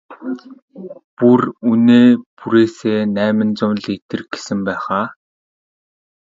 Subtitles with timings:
[1.17, 1.41] Бүр
[1.71, 5.05] үнээ бүрээсээ найман зуун литр гэсэн байх аа?